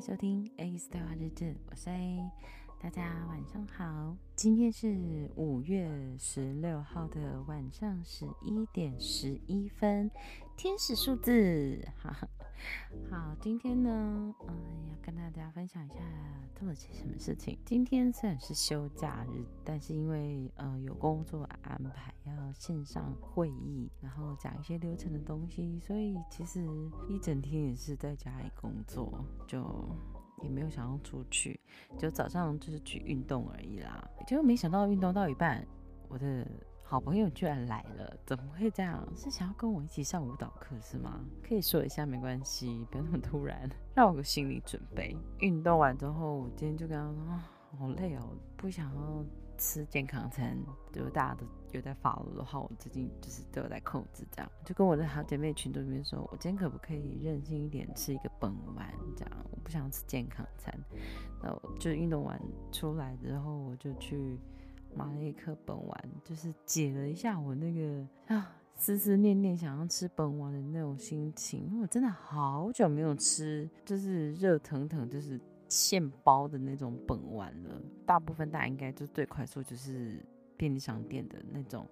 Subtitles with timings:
[0.00, 2.30] 收听 A Style 日志，我是 A，
[2.82, 4.16] 大家晚上好。
[4.34, 10.10] 今天是五月十六号的晚上十一点十一分，
[10.56, 12.16] 天使数字，哈。
[13.10, 14.54] 好，今天呢，嗯，
[14.88, 15.96] 要跟大家分享一下
[16.54, 17.58] 做了些什么事情。
[17.66, 26.66] 今天虽然是休假日，但是因为呃有工作安排，要线上会议，然后讲一些流程的东西，所以其实
[27.10, 29.62] 一整天也是在家里工作，就
[30.42, 31.60] 也没有想要出去，
[31.98, 34.08] 就早上就是去运动而已啦。
[34.26, 35.66] 结果没想到运动到一半，
[36.08, 36.46] 我的。
[36.82, 39.06] 好朋友居然来了，怎么会这样？
[39.14, 41.20] 是想要跟我一起上舞蹈课是吗？
[41.40, 45.16] 可以说一下没关系，不要那么突然，让我有个心理准备。
[45.38, 47.48] 运动完之后，我今天就跟他说：“啊，
[47.78, 49.24] 好累哦，不想要
[49.60, 50.58] 吃健康餐。”
[50.90, 54.50] 就大家都有在 follow 的话，我最近就是都有在控制这样。
[54.64, 59.46] 就跟我的好姐妹群组里面说，我今天可不可以任性一点，吃一个本丸这样？
[59.52, 60.74] 我不想吃健康餐。
[61.42, 62.40] 那我就运动完
[62.72, 64.38] 出来之后，我就去。
[64.92, 75.40] 买了一颗本丸，就是解了一下我那个啊思思念念想要吃本丸的那种心情，因为我真的好久没有吃，就是热腾腾就是
[75.70, 77.80] 现包的那种本丸了。
[78.04, 80.22] 大部分大家应该就最快速就是
[80.56, 81.88] 便利商店的那种，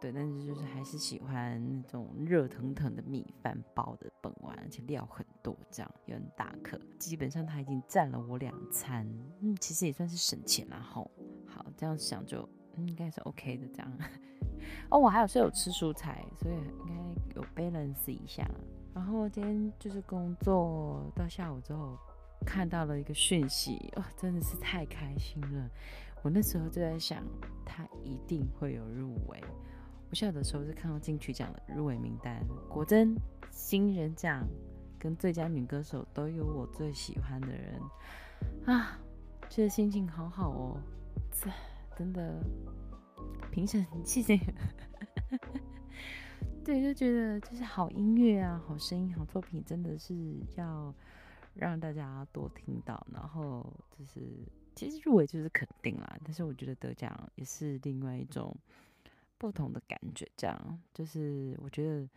[0.00, 9.06] 对，但是就是还是喜欢那种热腾腾的米饭包的本丸，而且料很多，这样也很大颗，基本上它已经占了我两餐，
[9.40, 11.08] 嗯，其实也算是省钱啦吼。
[11.46, 13.66] 好，这样想就应该是 OK 的。
[13.68, 13.98] 这样
[14.90, 16.94] 哦，我还有是有吃蔬菜，所以应该
[17.36, 18.44] 有 balance 一下。
[18.94, 21.96] 然后今天就是工作到下午之后，
[22.42, 25.70] 看到了一个讯息，哦，真的是太开心了。
[26.22, 27.22] 我那时候就在想，
[27.64, 29.42] 他一定会有入围。
[30.10, 33.16] 我小的时候是看到金曲奖的入围名单，果真
[33.50, 34.46] 新人奖
[34.98, 37.80] 跟最佳女歌手都有我最喜欢的人
[38.66, 38.98] 啊，
[39.48, 40.80] 觉得心情好好哦。
[41.32, 41.50] 这
[41.96, 42.40] 真的
[43.50, 44.38] 评审很谢谢，
[46.62, 50.14] 对，就觉得就是好音乐啊，好声音，好作品，真的是
[50.56, 50.94] 要
[51.54, 53.06] 让大家多听到。
[53.12, 53.64] 然后
[53.98, 54.20] 就是
[54.74, 58.54] 其实入围就是肯定啦，但是我觉得得奖也是另外一种
[59.38, 60.26] 不同的感觉。
[60.36, 62.08] 这样就是我觉得，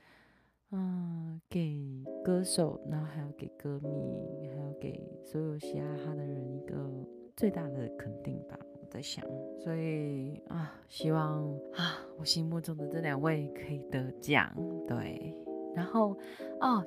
[0.72, 6.90] 嗯，给歌手，然后还有给歌迷，还有给所有喜爱他的人一个
[7.36, 8.58] 最大的肯定吧。
[8.82, 9.26] 我在想，
[9.60, 14.56] 所以啊，希望啊，我心目中的这两位可以得奖，
[14.88, 15.36] 对。
[15.76, 16.18] 然后
[16.62, 16.86] 哦，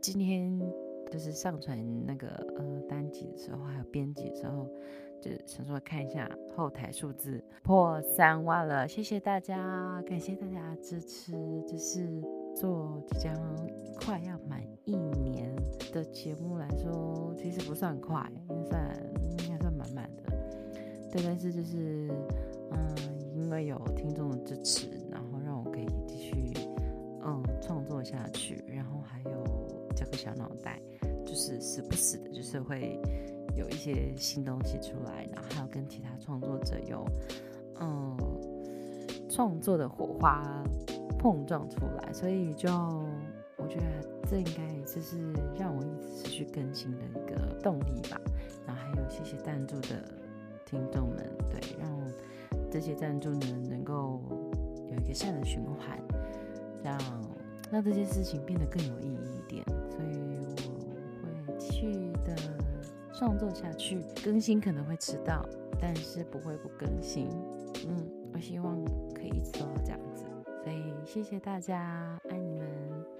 [0.00, 0.58] 今天
[1.10, 4.68] 就是上传那个呃单集的时候，还有编辑的时候，
[5.20, 11.32] 就想说看一下后台数字破三万了，谢谢大家，感谢大家支持。
[11.66, 12.22] 就是
[12.54, 13.34] 做即将
[14.00, 15.54] 快要满一年
[15.92, 20.22] 的节目来说，其实不算快，应该算应该算满满的。
[21.10, 22.08] 对，但是就是，
[22.70, 22.94] 嗯，
[23.34, 26.52] 因为有听众的支持，然后让我可以继续，
[27.24, 28.62] 嗯，创作下去。
[28.66, 29.44] 然后还有
[29.96, 30.80] 这个小脑袋，
[31.28, 32.98] 就是时不时的，就是会
[33.56, 37.04] 有一些新东西出来，然后还有跟其他创作者有，
[37.80, 38.16] 嗯，
[39.28, 40.42] 创作的火花
[41.18, 42.12] 碰撞出来。
[42.12, 42.68] 所以就
[43.56, 43.86] 我觉得
[44.26, 48.18] 这应该就是让我一直持续更新的一个动力吧。
[48.66, 50.02] 然后还有谢谢赞助的。
[50.70, 51.16] 听众们，
[51.50, 51.88] 对，让
[52.70, 54.20] 这些赞助呢能够
[54.90, 55.98] 有一个善的循环，
[56.84, 56.98] 让
[57.72, 59.64] 让这些事情变得更有意义一点。
[59.90, 60.27] 所以
[63.18, 65.44] 创作下去，更新可能会迟到，
[65.80, 67.28] 但是不会不更新。
[67.88, 68.80] 嗯，我希望
[69.12, 70.24] 可以一直做到这样子。
[70.62, 72.68] 所以谢谢大家，爱你们。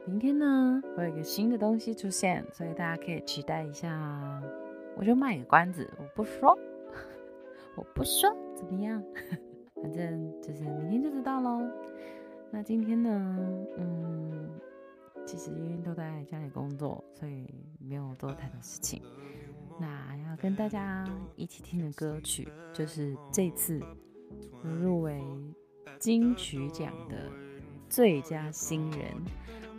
[0.06, 4.40] 明天呢会有一个新的东西出现，所以大家可以期待一下。
[4.96, 6.56] 我就卖个关子，我不说。
[7.74, 9.02] 我不说怎么样，
[9.82, 11.68] 反正就是明天就知道喽。
[12.52, 13.36] 那今天呢，
[13.76, 14.48] 嗯，
[15.26, 19.02] 其实因为都在家里工作，所以没有做太多事情。
[19.78, 23.80] 那要跟大家一起听的歌曲，就是这次
[24.62, 25.22] 入围
[25.98, 27.30] 金曲奖的
[27.88, 29.14] 最佳新人，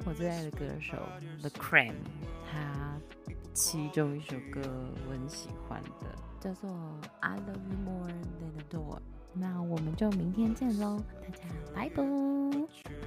[0.06, 0.98] 我最爱的歌手
[1.42, 1.94] The Cream，
[2.50, 2.98] 他
[3.54, 4.62] 其中一首歌
[5.08, 6.16] 我很喜欢的。
[6.40, 6.70] 叫做
[7.20, 9.00] I love you more than a door。
[9.34, 11.44] 那我们就明天见喽，大家
[11.76, 12.99] 拜拜。